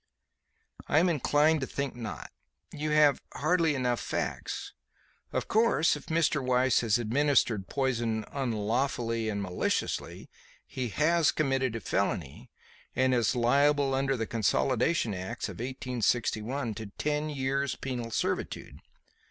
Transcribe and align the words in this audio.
"I 0.87 0.97
am 0.97 1.09
inclined 1.09 1.61
to 1.61 1.67
think 1.67 1.95
not. 1.95 2.31
You 2.71 2.89
have 2.89 3.21
hardly 3.35 3.75
enough 3.75 3.99
facts. 3.99 4.73
Of 5.31 5.47
course, 5.47 5.95
if 5.95 6.07
Mr. 6.07 6.43
Weiss 6.43 6.79
has 6.79 6.97
administered 6.97 7.67
poison 7.69 8.25
'unlawfully 8.31 9.29
and 9.29 9.43
maliciously' 9.43 10.27
he 10.65 10.89
has 10.89 11.31
committed 11.31 11.75
a 11.75 11.79
felony, 11.81 12.49
and 12.95 13.13
is 13.13 13.35
liable 13.35 13.93
under 13.93 14.17
the 14.17 14.25
Consolidation 14.25 15.13
Acts 15.13 15.47
of 15.49 15.59
1861 15.59 16.73
to 16.73 16.87
ten 16.97 17.29
years' 17.29 17.75
penal 17.75 18.09
servitude. 18.09 18.79